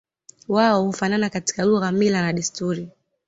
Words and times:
Wao 0.47 0.83
hufanana 0.85 1.29
katika 1.29 1.63
lugha 1.65 1.91
mila 1.91 2.21
na 2.21 2.33
desturi 2.33 2.89